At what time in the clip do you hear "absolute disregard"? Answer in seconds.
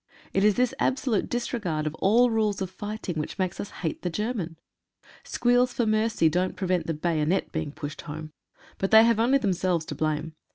0.79-1.85